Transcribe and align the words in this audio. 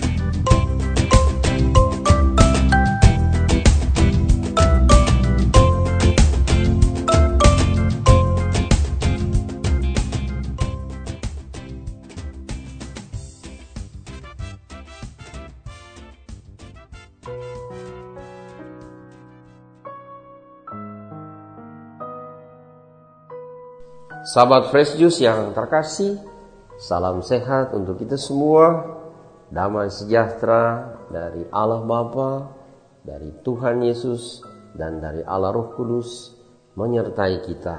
Sahabat 24.27 24.75
Fresh 24.75 24.99
Juice 24.99 25.23
yang 25.23 25.55
terkasih, 25.55 26.19
salam 26.75 27.23
sehat 27.23 27.71
untuk 27.71 27.95
kita 27.95 28.19
semua, 28.19 28.83
damai 29.47 29.87
sejahtera 29.87 30.99
dari 31.07 31.47
Allah 31.47 31.79
Bapa, 31.87 32.51
dari 33.07 33.31
Tuhan 33.39 33.87
Yesus, 33.87 34.43
dan 34.75 34.99
dari 34.99 35.23
Allah 35.23 35.55
Roh 35.55 35.71
Kudus 35.79 36.35
menyertai 36.75 37.39
kita. 37.47 37.77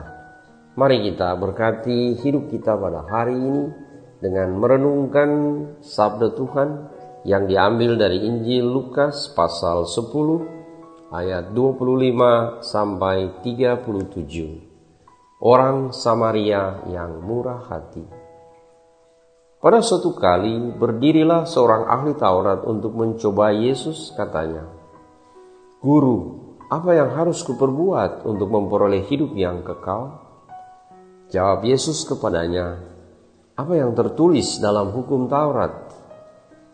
Mari 0.73 1.13
kita 1.13 1.37
berkati 1.37 2.17
hidup 2.17 2.49
kita 2.49 2.81
pada 2.81 3.05
hari 3.05 3.37
ini 3.37 3.69
dengan 4.17 4.57
merenungkan 4.57 5.31
sabda 5.85 6.33
Tuhan 6.33 6.69
yang 7.29 7.45
diambil 7.45 8.01
dari 8.01 8.25
Injil 8.25 8.65
Lukas 8.65 9.37
pasal 9.37 9.85
10 9.85 11.13
ayat 11.13 11.53
25 11.53 12.65
sampai 12.65 13.37
37 13.45 14.68
orang 15.39 15.95
Samaria 15.95 16.83
yang 16.91 17.23
murah 17.23 17.63
hati. 17.71 18.03
Pada 19.59 19.83
suatu 19.83 20.15
kali 20.15 20.75
berdirilah 20.75 21.47
seorang 21.47 21.87
ahli 21.87 22.15
Taurat 22.15 22.63
untuk 22.67 22.95
mencoba 22.95 23.55
Yesus 23.55 24.15
katanya, 24.15 24.67
Guru, 25.79 26.43
apa 26.71 26.91
yang 26.95 27.15
harus 27.15 27.43
kuperbuat 27.47 28.27
untuk 28.27 28.51
memperoleh 28.51 29.07
hidup 29.07 29.35
yang 29.35 29.63
kekal? 29.63 30.27
Jawab 31.31 31.63
Yesus 31.63 32.03
kepadanya, 32.07 32.83
apa 33.55 33.75
yang 33.79 33.95
tertulis 33.95 34.59
dalam 34.59 34.91
hukum 34.91 35.31
Taurat? 35.31 35.75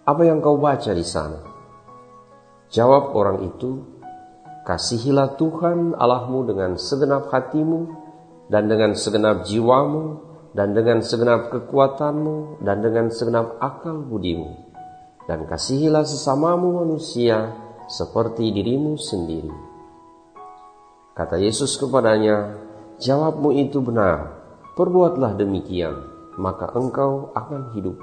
Apa 0.05 0.25
yang 0.25 0.45
kau 0.45 0.61
baca 0.61 0.93
di 0.93 1.05
sana? 1.05 1.41
Jawab 2.69 3.13
orang 3.17 3.45
itu, 3.45 3.81
kasihilah 4.69 5.37
Tuhan 5.37 5.97
Allahmu 5.97 6.49
dengan 6.49 6.77
segenap 6.77 7.33
hatimu, 7.33 8.04
dan 8.49 8.69
dengan 8.69 8.93
segenap 8.93 9.49
jiwamu, 9.49 10.21
dan 10.55 10.77
dengan 10.77 11.03
segenap 11.03 11.51
kekuatanmu, 11.51 12.63
dan 12.63 12.85
dengan 12.85 13.11
segenap 13.11 13.59
akal 13.59 13.99
budimu. 14.05 14.55
Dan 15.25 15.49
kasihilah 15.49 16.05
sesamamu 16.05 16.85
manusia 16.85 17.57
seperti 17.89 18.53
dirimu 18.53 19.01
sendiri. 19.01 19.53
Kata 21.17 21.41
Yesus 21.41 21.81
kepadanya, 21.81 22.59
jawabmu 23.01 23.55
itu 23.57 23.81
benar, 23.81 24.45
perbuatlah 24.77 25.39
demikian, 25.39 25.95
maka 26.37 26.69
engkau 26.75 27.33
akan 27.33 27.73
hidup. 27.73 27.97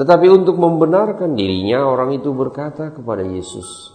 Tetapi 0.00 0.26
untuk 0.32 0.56
membenarkan 0.56 1.36
dirinya, 1.36 1.84
orang 1.84 2.16
itu 2.16 2.32
berkata 2.32 2.88
kepada 2.88 3.20
Yesus, 3.20 3.92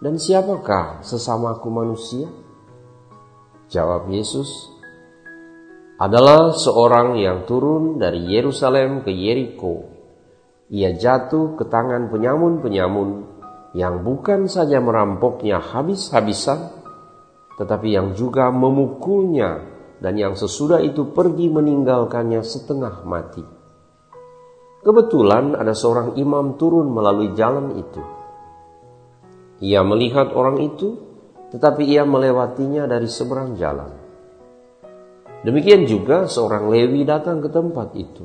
"Dan 0.00 0.16
siapakah 0.16 1.04
sesamaku 1.04 1.68
manusia?" 1.68 2.24
Jawab 3.70 4.10
Yesus, 4.10 4.66
adalah 6.02 6.50
seorang 6.50 7.14
yang 7.22 7.46
turun 7.46 8.02
dari 8.02 8.18
Yerusalem 8.26 9.06
ke 9.06 9.14
Yeriko. 9.14 9.86
Ia 10.74 10.98
jatuh 10.98 11.54
ke 11.54 11.70
tangan 11.70 12.10
penyamun-penyamun 12.10 13.08
yang 13.78 14.02
bukan 14.02 14.50
saja 14.50 14.82
merampoknya 14.82 15.62
habis-habisan, 15.62 16.66
tetapi 17.62 17.94
yang 17.94 18.18
juga 18.18 18.50
memukulnya 18.50 19.62
dan 20.02 20.18
yang 20.18 20.34
sesudah 20.34 20.82
itu 20.82 21.14
pergi 21.14 21.46
meninggalkannya 21.46 22.42
setengah 22.42 23.06
mati. 23.06 23.46
Kebetulan 24.82 25.54
ada 25.54 25.78
seorang 25.78 26.18
imam 26.18 26.58
turun 26.58 26.90
melalui 26.90 27.38
jalan 27.38 27.78
itu. 27.78 28.02
Ia 29.62 29.86
melihat 29.86 30.34
orang 30.34 30.58
itu, 30.58 31.09
tetapi 31.50 31.82
ia 31.82 32.06
melewatinya 32.06 32.86
dari 32.86 33.10
seberang 33.10 33.58
jalan. 33.58 33.90
Demikian 35.42 35.88
juga 35.88 36.30
seorang 36.30 36.70
Lewi 36.70 37.02
datang 37.02 37.42
ke 37.42 37.50
tempat 37.50 37.96
itu. 37.98 38.24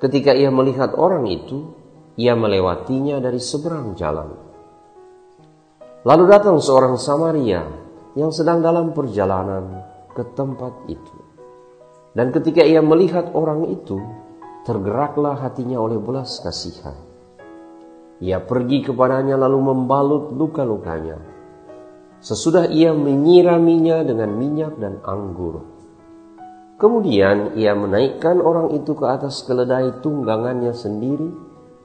Ketika 0.00 0.36
ia 0.36 0.52
melihat 0.52 0.92
orang 0.96 1.24
itu, 1.28 1.72
ia 2.20 2.36
melewatinya 2.36 3.20
dari 3.22 3.40
seberang 3.40 3.96
jalan. 3.96 4.36
Lalu 6.04 6.24
datang 6.28 6.56
seorang 6.60 6.96
Samaria 6.96 7.62
yang 8.16 8.32
sedang 8.32 8.60
dalam 8.64 8.92
perjalanan 8.92 9.84
ke 10.12 10.24
tempat 10.36 10.88
itu. 10.88 11.16
Dan 12.10 12.34
ketika 12.34 12.66
ia 12.66 12.82
melihat 12.82 13.30
orang 13.32 13.70
itu, 13.70 14.02
tergeraklah 14.66 15.38
hatinya 15.40 15.78
oleh 15.78 15.96
belas 15.96 16.42
kasihan. 16.42 16.96
Ia 18.20 18.42
pergi 18.42 18.84
kepadanya 18.84 19.38
lalu 19.38 19.72
membalut 19.72 20.34
luka-lukanya 20.34 21.39
sesudah 22.20 22.68
ia 22.68 22.92
menyiraminya 22.92 24.04
dengan 24.04 24.30
minyak 24.36 24.76
dan 24.76 25.00
anggur. 25.08 25.64
Kemudian 26.80 27.56
ia 27.60 27.76
menaikkan 27.76 28.40
orang 28.40 28.72
itu 28.72 28.96
ke 28.96 29.04
atas 29.04 29.44
keledai 29.44 30.00
tunggangannya 30.00 30.72
sendiri, 30.72 31.28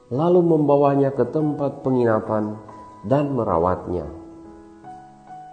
lalu 0.08 0.40
membawanya 0.40 1.12
ke 1.12 1.28
tempat 1.28 1.84
penginapan 1.84 2.56
dan 3.04 3.32
merawatnya. 3.32 4.08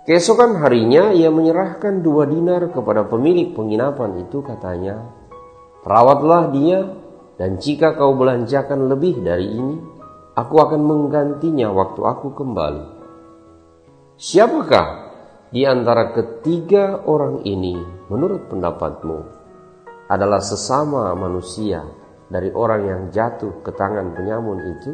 Keesokan 0.04 0.60
harinya 0.60 1.16
ia 1.16 1.32
menyerahkan 1.32 2.04
dua 2.04 2.28
dinar 2.28 2.72
kepada 2.72 3.08
pemilik 3.08 3.56
penginapan 3.56 4.20
itu 4.24 4.44
katanya, 4.44 5.00
Rawatlah 5.84 6.52
dia 6.52 6.80
dan 7.36 7.60
jika 7.60 7.96
kau 8.00 8.16
belanjakan 8.16 8.88
lebih 8.88 9.20
dari 9.20 9.48
ini, 9.48 9.76
aku 10.36 10.56
akan 10.60 10.80
menggantinya 10.84 11.72
waktu 11.72 12.00
aku 12.04 12.32
kembali. 12.32 12.93
Siapakah 14.14 15.10
di 15.50 15.66
antara 15.66 16.14
ketiga 16.14 17.02
orang 17.10 17.42
ini 17.50 17.74
menurut 18.14 18.46
pendapatmu 18.46 19.20
adalah 20.06 20.38
sesama 20.38 21.10
manusia 21.18 21.82
dari 22.30 22.54
orang 22.54 22.82
yang 22.86 23.02
jatuh 23.10 23.66
ke 23.66 23.74
tangan 23.74 24.14
penyamun 24.14 24.62
itu? 24.70 24.92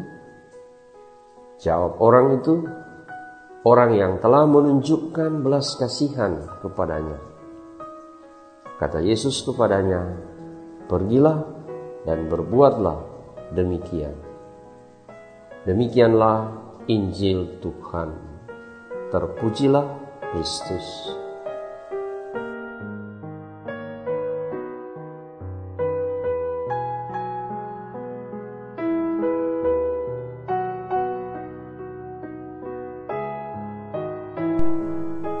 Jawab 1.60 2.00
orang 2.00 2.40
itu, 2.40 2.64
orang 3.68 3.92
yang 3.92 4.12
telah 4.24 4.48
menunjukkan 4.48 5.44
belas 5.44 5.76
kasihan 5.76 6.40
kepadanya. 6.64 7.20
Kata 8.80 9.04
Yesus 9.04 9.44
kepadanya, 9.44 10.16
"Pergilah 10.88 11.44
dan 12.08 12.24
berbuatlah 12.24 13.04
demikian." 13.52 14.16
Demikianlah 15.68 16.56
Injil 16.88 17.60
Tuhan. 17.60 18.29
Terpujilah 19.10 19.86
Kristus. 20.30 20.86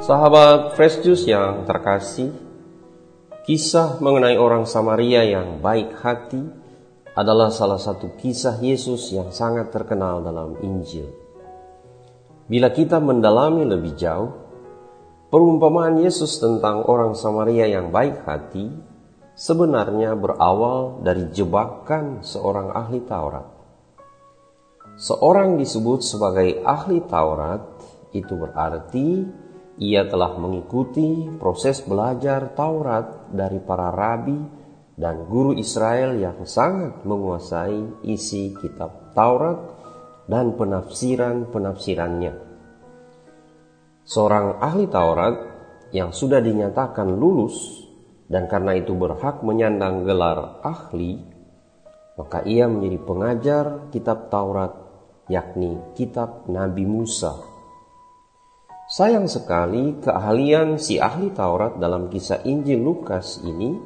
Sahabat 0.02 0.74
Fresh 0.74 1.06
Juice 1.06 1.30
yang 1.30 1.62
terkasih, 1.62 2.34
kisah 3.46 4.02
mengenai 4.02 4.34
orang 4.34 4.66
Samaria 4.66 5.22
yang 5.22 5.62
baik 5.62 5.94
hati 6.02 6.42
adalah 7.14 7.54
salah 7.54 7.78
satu 7.78 8.18
kisah 8.18 8.58
Yesus 8.58 9.14
yang 9.14 9.30
sangat 9.30 9.70
terkenal 9.70 10.26
dalam 10.26 10.58
Injil. 10.58 11.19
Bila 12.50 12.74
kita 12.74 12.98
mendalami 12.98 13.62
lebih 13.62 13.94
jauh, 13.94 14.34
perumpamaan 15.30 16.02
Yesus 16.02 16.42
tentang 16.42 16.82
orang 16.82 17.14
Samaria 17.14 17.70
yang 17.70 17.94
baik 17.94 18.26
hati 18.26 18.66
sebenarnya 19.38 20.18
berawal 20.18 20.98
dari 21.06 21.30
jebakan 21.30 22.26
seorang 22.26 22.74
ahli 22.74 23.06
Taurat. 23.06 23.46
Seorang 24.98 25.62
disebut 25.62 26.02
sebagai 26.02 26.60
ahli 26.66 27.00
Taurat 27.06 27.62
Itu 28.10 28.34
berarti 28.34 29.22
ia 29.78 30.02
telah 30.10 30.34
mengikuti 30.34 31.30
proses 31.38 31.78
belajar 31.86 32.50
Taurat 32.58 33.30
dari 33.30 33.62
para 33.62 33.94
rabi 33.94 34.34
dan 34.98 35.30
guru 35.30 35.54
Israel 35.54 36.18
yang 36.18 36.42
sangat 36.42 37.06
menguasai 37.06 38.02
isi 38.10 38.50
kitab 38.58 39.14
Taurat 39.14 39.79
dan 40.30 40.54
penafsiran-penafsirannya. 40.54 42.32
Seorang 44.06 44.62
ahli 44.62 44.86
Taurat 44.86 45.34
yang 45.90 46.14
sudah 46.14 46.38
dinyatakan 46.38 47.10
lulus 47.10 47.82
dan 48.30 48.46
karena 48.46 48.78
itu 48.78 48.94
berhak 48.94 49.42
menyandang 49.42 50.06
gelar 50.06 50.62
ahli, 50.62 51.18
maka 52.14 52.46
ia 52.46 52.70
menjadi 52.70 52.98
pengajar 53.02 53.64
kitab 53.90 54.30
Taurat, 54.30 54.70
yakni 55.26 55.74
kitab 55.98 56.46
Nabi 56.46 56.86
Musa 56.86 57.50
Sayang 58.90 59.30
sekali 59.30 60.02
keahlian 60.02 60.74
si 60.74 60.98
ahli 60.98 61.30
Taurat 61.30 61.78
dalam 61.78 62.10
kisah 62.10 62.42
Injil 62.42 62.82
Lukas 62.82 63.38
ini 63.46 63.78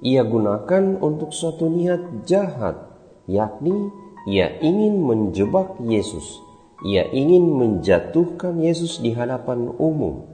ia 0.00 0.24
gunakan 0.24 0.96
untuk 0.96 1.28
suatu 1.28 1.68
niat 1.68 2.24
jahat, 2.24 2.88
yakni 3.28 3.92
ia 4.28 4.60
ingin 4.60 5.00
menjebak 5.00 5.80
Yesus. 5.80 6.44
Ia 6.84 7.08
ingin 7.08 7.48
menjatuhkan 7.56 8.60
Yesus 8.60 9.00
di 9.00 9.16
hadapan 9.16 9.72
umum. 9.80 10.28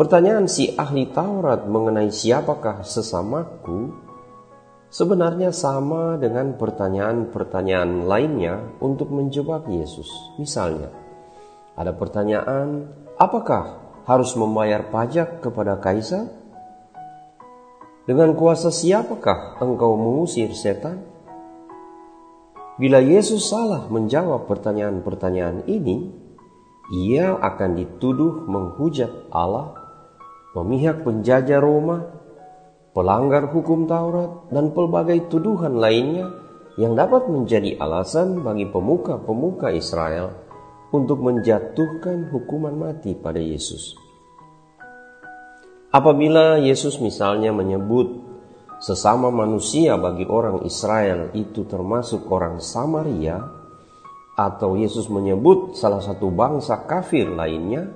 Pertanyaan 0.00 0.48
si 0.48 0.72
ahli 0.74 1.06
Taurat 1.12 1.68
mengenai 1.68 2.08
siapakah 2.08 2.82
sesamaku 2.82 3.94
sebenarnya 4.90 5.52
sama 5.54 6.16
dengan 6.16 6.56
pertanyaan-pertanyaan 6.58 8.08
lainnya 8.08 8.58
untuk 8.80 9.12
menjebak 9.12 9.68
Yesus. 9.70 10.08
Misalnya, 10.40 10.90
ada 11.78 11.94
pertanyaan, 11.94 12.90
apakah 13.20 13.84
harus 14.08 14.34
membayar 14.34 14.88
pajak 14.88 15.44
kepada 15.44 15.78
kaisar? 15.78 16.26
Dengan 18.08 18.34
kuasa 18.34 18.74
siapakah 18.74 19.62
engkau 19.62 19.94
mengusir 19.94 20.50
setan? 20.56 21.13
Bila 22.74 22.98
Yesus 22.98 23.46
salah 23.46 23.86
menjawab 23.86 24.50
pertanyaan-pertanyaan 24.50 25.62
ini, 25.70 26.10
ia 26.90 27.38
akan 27.38 27.78
dituduh 27.78 28.50
menghujat 28.50 29.30
Allah, 29.30 29.78
memihak 30.58 31.06
penjajah 31.06 31.62
Roma, 31.62 32.02
pelanggar 32.90 33.54
hukum 33.54 33.86
Taurat, 33.86 34.50
dan 34.50 34.74
pelbagai 34.74 35.30
tuduhan 35.30 35.78
lainnya 35.78 36.26
yang 36.74 36.98
dapat 36.98 37.30
menjadi 37.30 37.78
alasan 37.78 38.42
bagi 38.42 38.66
pemuka-pemuka 38.66 39.70
Israel 39.70 40.34
untuk 40.90 41.22
menjatuhkan 41.22 42.26
hukuman 42.34 42.74
mati 42.74 43.14
pada 43.14 43.38
Yesus. 43.38 43.94
Apabila 45.94 46.58
Yesus 46.58 46.98
misalnya 46.98 47.54
menyebut 47.54 48.33
sesama 48.84 49.32
manusia 49.32 49.96
bagi 49.96 50.28
orang 50.28 50.60
Israel 50.68 51.32
itu 51.32 51.64
termasuk 51.64 52.28
orang 52.28 52.60
Samaria, 52.60 53.40
atau 54.36 54.76
Yesus 54.76 55.08
menyebut 55.08 55.72
salah 55.72 56.04
satu 56.04 56.28
bangsa 56.28 56.84
kafir 56.84 57.32
lainnya, 57.32 57.88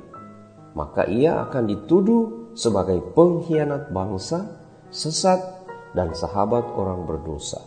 maka 0.72 1.04
ia 1.04 1.44
akan 1.44 1.68
dituduh 1.68 2.54
sebagai 2.56 3.04
pengkhianat 3.12 3.92
bangsa, 3.92 4.48
sesat, 4.88 5.44
dan 5.92 6.16
sahabat 6.16 6.64
orang 6.72 7.04
berdosa. 7.04 7.60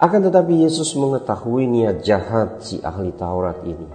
Akan 0.00 0.24
tetapi 0.24 0.64
Yesus 0.64 0.96
mengetahui 0.96 1.68
niat 1.68 2.04
jahat 2.04 2.64
si 2.64 2.80
ahli 2.80 3.12
Taurat 3.16 3.60
ini. 3.68 3.88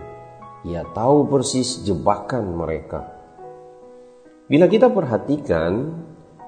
Ia 0.69 0.85
tahu 0.93 1.25
persis 1.25 1.81
jebakan 1.81 2.57
mereka. 2.57 3.05
Bila 4.45 4.67
kita 4.67 4.91
perhatikan, 4.91 5.93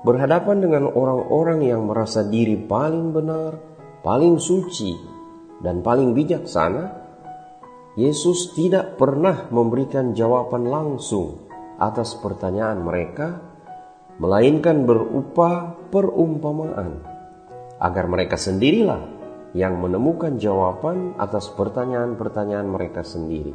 berhadapan 0.03 0.59
dengan 0.59 0.83
orang-orang 0.91 1.63
yang 1.63 1.87
merasa 1.87 2.27
diri 2.27 2.59
paling 2.59 3.15
benar, 3.15 3.55
paling 4.03 4.35
suci, 4.35 4.93
dan 5.63 5.79
paling 5.79 6.11
bijaksana, 6.11 7.01
Yesus 7.95 8.51
tidak 8.51 8.99
pernah 8.99 9.47
memberikan 9.47 10.11
jawaban 10.11 10.67
langsung 10.67 11.47
atas 11.79 12.19
pertanyaan 12.19 12.83
mereka, 12.83 13.39
melainkan 14.19 14.83
berupa 14.83 15.73
perumpamaan 15.89 16.99
agar 17.79 18.05
mereka 18.11 18.35
sendirilah 18.35 19.01
yang 19.53 19.77
menemukan 19.79 20.35
jawaban 20.41 21.13
atas 21.15 21.47
pertanyaan-pertanyaan 21.53 22.67
mereka 22.67 23.05
sendiri. 23.05 23.53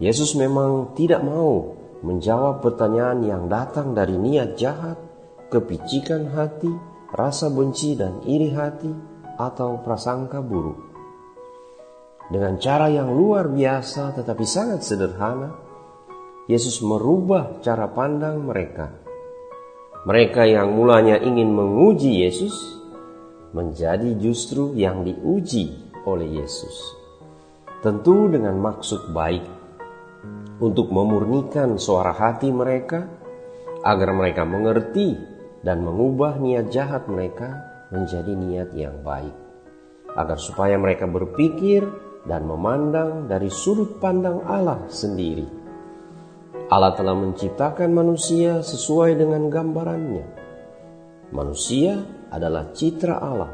Yesus 0.00 0.36
memang 0.36 0.92
tidak 0.96 1.24
mau 1.24 1.76
menjawab 2.04 2.60
pertanyaan 2.60 3.24
yang 3.24 3.44
datang 3.48 3.96
dari 3.96 4.16
niat 4.18 4.58
jahat, 4.58 4.98
kepicikan 5.48 6.28
hati, 6.34 6.68
rasa 7.14 7.48
benci 7.48 7.96
dan 7.96 8.20
iri 8.26 8.52
hati, 8.52 8.92
atau 9.36 9.80
prasangka 9.80 10.40
buruk. 10.40 10.80
Dengan 12.26 12.58
cara 12.58 12.90
yang 12.90 13.14
luar 13.14 13.46
biasa 13.46 14.18
tetapi 14.18 14.44
sangat 14.44 14.82
sederhana, 14.82 15.54
Yesus 16.50 16.82
merubah 16.82 17.62
cara 17.62 17.86
pandang 17.86 18.42
mereka. 18.42 18.90
Mereka 20.06 20.46
yang 20.46 20.74
mulanya 20.74 21.18
ingin 21.18 21.50
menguji 21.50 22.22
Yesus 22.22 22.54
menjadi 23.50 24.14
justru 24.18 24.74
yang 24.74 25.02
diuji 25.02 25.94
oleh 26.06 26.42
Yesus. 26.42 26.94
Tentu 27.82 28.30
dengan 28.30 28.58
maksud 28.58 29.10
baik 29.10 29.55
untuk 30.56 30.88
memurnikan 30.88 31.76
suara 31.76 32.16
hati 32.16 32.48
mereka 32.48 33.04
agar 33.84 34.10
mereka 34.16 34.42
mengerti 34.48 35.16
dan 35.60 35.84
mengubah 35.84 36.40
niat 36.40 36.72
jahat 36.72 37.06
mereka 37.10 37.62
menjadi 37.92 38.32
niat 38.32 38.70
yang 38.72 38.96
baik. 39.04 39.34
Agar 40.16 40.40
supaya 40.40 40.80
mereka 40.80 41.04
berpikir 41.04 41.84
dan 42.24 42.48
memandang 42.48 43.30
dari 43.30 43.52
sudut 43.52 44.00
pandang 44.00 44.42
Allah 44.48 44.88
sendiri. 44.88 45.46
Allah 46.66 46.98
telah 46.98 47.14
menciptakan 47.14 47.94
manusia 47.94 48.58
sesuai 48.58 49.14
dengan 49.14 49.46
gambarannya. 49.46 50.26
Manusia 51.30 52.02
adalah 52.32 52.74
citra 52.74 53.22
Allah. 53.22 53.52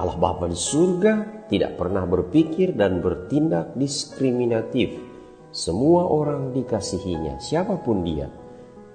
Allah 0.00 0.16
Bapa 0.16 0.48
di 0.48 0.56
surga 0.56 1.46
tidak 1.46 1.76
pernah 1.76 2.08
berpikir 2.08 2.72
dan 2.72 3.04
bertindak 3.04 3.76
diskriminatif. 3.76 5.13
Semua 5.54 6.10
orang 6.10 6.50
dikasihinya, 6.50 7.38
siapa 7.38 7.78
pun 7.78 8.02
dia. 8.02 8.26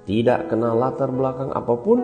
Tidak 0.04 0.52
kenal 0.52 0.76
latar 0.76 1.08
belakang 1.08 1.56
apa 1.56 1.74
pun, 1.80 2.04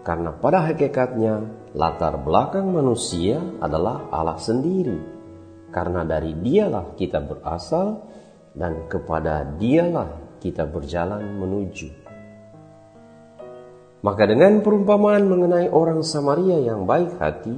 karena 0.00 0.32
pada 0.32 0.64
hakikatnya 0.64 1.44
latar 1.76 2.16
belakang 2.16 2.72
manusia 2.72 3.44
adalah 3.60 4.08
Allah 4.08 4.40
sendiri. 4.40 4.96
Karena 5.68 6.00
dari 6.00 6.32
dialah 6.32 6.96
kita 6.96 7.20
berasal 7.28 8.08
dan 8.56 8.88
kepada 8.88 9.44
dialah 9.60 10.40
kita 10.40 10.64
berjalan 10.64 11.20
menuju. 11.36 11.88
Maka 14.00 14.24
dengan 14.24 14.64
perumpamaan 14.64 15.28
mengenai 15.28 15.68
orang 15.68 16.00
Samaria 16.00 16.56
yang 16.56 16.88
baik 16.88 17.20
hati, 17.20 17.56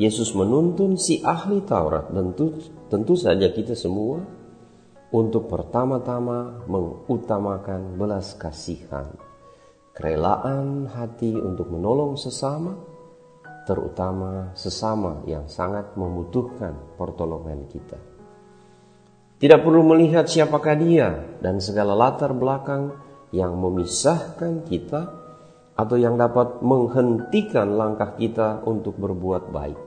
Yesus 0.00 0.32
menuntun 0.32 0.96
si 0.96 1.20
ahli 1.20 1.60
Taurat 1.68 2.08
tentu, 2.08 2.48
tentu 2.88 3.12
saja 3.12 3.52
kita 3.52 3.76
semua 3.76 4.33
untuk 5.14 5.46
pertama-tama 5.46 6.66
mengutamakan 6.66 7.94
belas 7.94 8.34
kasihan, 8.34 9.14
kerelaan 9.94 10.90
hati 10.90 11.38
untuk 11.38 11.70
menolong 11.70 12.18
sesama, 12.18 12.74
terutama 13.62 14.50
sesama 14.58 15.22
yang 15.30 15.46
sangat 15.46 15.94
membutuhkan 15.94 16.98
pertolongan 16.98 17.62
kita. 17.70 17.94
Tidak 19.38 19.62
perlu 19.62 19.86
melihat 19.86 20.26
siapakah 20.26 20.74
dia 20.74 21.14
dan 21.38 21.62
segala 21.62 21.94
latar 21.94 22.34
belakang 22.34 22.90
yang 23.30 23.54
memisahkan 23.54 24.66
kita 24.66 25.14
atau 25.78 25.94
yang 25.94 26.18
dapat 26.18 26.58
menghentikan 26.58 27.70
langkah 27.78 28.18
kita 28.18 28.66
untuk 28.66 28.98
berbuat 28.98 29.46
baik. 29.54 29.80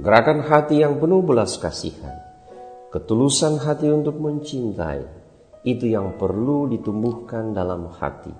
Gerakan 0.00 0.48
hati 0.48 0.80
yang 0.80 0.96
penuh 0.96 1.20
belas 1.20 1.60
kasihan, 1.60 2.29
ketulusan 2.90 3.62
hati 3.62 3.86
untuk 3.90 4.18
mencintai, 4.18 5.06
itu 5.62 5.86
yang 5.86 6.18
perlu 6.18 6.66
ditumbuhkan 6.66 7.54
dalam 7.54 7.90
hati. 7.94 8.34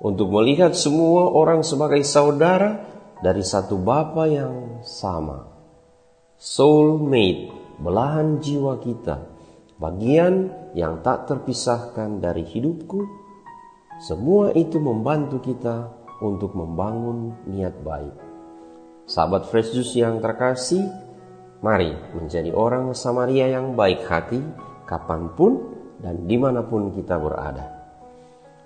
Untuk 0.00 0.32
melihat 0.32 0.74
semua 0.74 1.30
orang 1.30 1.62
sebagai 1.62 2.00
saudara 2.02 2.82
dari 3.20 3.44
satu 3.44 3.76
Bapa 3.78 4.26
yang 4.26 4.82
sama. 4.82 5.46
Soulmate, 6.40 7.52
belahan 7.78 8.40
jiwa 8.40 8.80
kita, 8.80 9.20
bagian 9.76 10.50
yang 10.72 11.04
tak 11.04 11.28
terpisahkan 11.28 12.16
dari 12.18 12.48
hidupku 12.48 13.20
semua 14.00 14.48
itu 14.56 14.80
membantu 14.80 15.44
kita 15.44 15.92
untuk 16.24 16.56
membangun 16.56 17.36
niat 17.44 17.84
baik. 17.84 18.16
Sahabat 19.04 19.52
Fresh 19.52 19.76
Juice 19.76 20.00
yang 20.00 20.24
terkasih, 20.24 20.88
Mari 21.60 21.92
menjadi 22.16 22.56
orang 22.56 22.96
Samaria 22.96 23.52
yang 23.52 23.76
baik 23.76 24.08
hati, 24.08 24.40
kapan 24.88 25.28
pun 25.36 25.60
dan 26.00 26.24
di 26.24 26.40
mana 26.40 26.64
pun 26.64 26.88
kita 26.88 27.20
berada. 27.20 27.68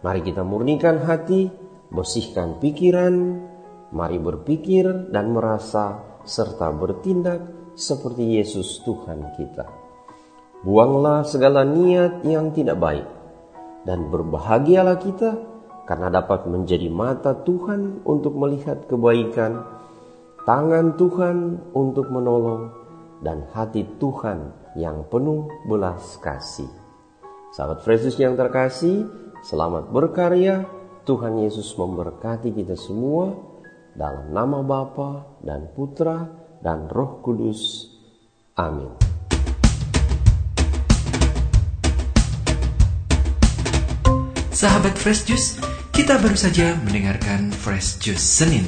Mari 0.07 0.23
kita 0.23 0.47
murnikan 0.47 1.03
hati, 1.03 1.51
bersihkan 1.91 2.63
pikiran, 2.63 3.43
mari 3.91 4.23
berpikir 4.23 5.11
dan 5.11 5.35
merasa 5.35 5.99
serta 6.23 6.71
bertindak 6.71 7.75
seperti 7.75 8.39
Yesus 8.39 8.87
Tuhan 8.87 9.35
kita. 9.35 9.67
Buanglah 10.63 11.27
segala 11.27 11.67
niat 11.67 12.23
yang 12.23 12.55
tidak 12.55 12.79
baik, 12.79 13.07
dan 13.83 14.07
berbahagialah 14.07 15.03
kita 15.03 15.31
karena 15.83 16.15
dapat 16.15 16.47
menjadi 16.47 16.87
mata 16.89 17.35
Tuhan 17.43 18.07
untuk 18.07 18.39
melihat 18.39 18.87
kebaikan, 18.87 19.67
tangan 20.47 20.95
Tuhan 20.97 21.37
untuk 21.77 22.09
menolong, 22.09 22.84
dan 23.21 23.47
hati 23.55 23.87
Tuhan 24.01 24.51
yang 24.75 25.07
penuh 25.07 25.47
belas 25.69 26.19
kasih. 26.19 26.71
Sahabat 27.55 27.87
Yesus 27.87 28.19
yang 28.19 28.35
terkasih, 28.35 29.07
selamat 29.47 29.95
berkarya. 29.95 30.67
Tuhan 31.05 31.37
Yesus 31.39 31.77
memberkati 31.77 32.51
kita 32.51 32.75
semua 32.75 33.37
dalam 33.95 34.33
nama 34.33 34.65
Bapa 34.65 35.39
dan 35.45 35.71
Putra 35.71 36.27
dan 36.65 36.91
Roh 36.91 37.23
Kudus. 37.23 37.93
Amin. 38.57 38.91
Sahabat 44.55 44.97
Fresh 44.97 45.29
Juice, 45.29 45.61
kita 45.93 46.19
baru 46.19 46.39
saja 46.39 46.75
mendengarkan 46.83 47.53
Fresh 47.53 48.01
Juice 48.01 48.23
Senin 48.23 48.65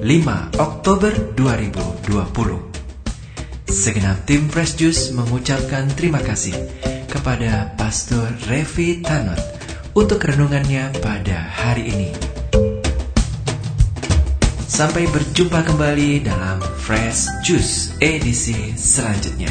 5 0.00 0.56
Oktober 0.58 1.12
2020. 1.36 2.73
Segenap 3.74 4.22
tim 4.22 4.46
Fresh 4.46 4.78
Juice 4.78 5.10
mengucapkan 5.10 5.90
terima 5.98 6.22
kasih 6.22 6.54
kepada 7.10 7.74
Pastor 7.74 8.30
Revi 8.46 9.02
Tanot 9.02 9.42
untuk 9.98 10.22
renungannya 10.22 10.94
pada 11.02 11.42
hari 11.42 11.90
ini. 11.90 12.10
Sampai 14.70 15.10
berjumpa 15.10 15.66
kembali 15.66 16.22
dalam 16.22 16.62
Fresh 16.62 17.26
Juice 17.42 17.98
edisi 17.98 18.78
selanjutnya. 18.78 19.50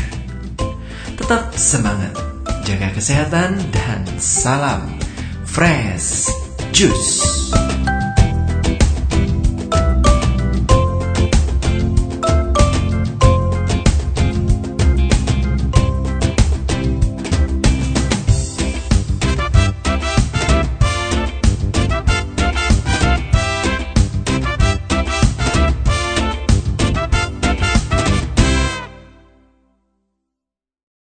Tetap 1.19 1.51
semangat, 1.59 2.15
jaga 2.63 2.95
kesehatan, 2.95 3.59
dan 3.75 4.07
salam 4.23 4.87
Fresh 5.43 6.31
Juice. 6.71 7.42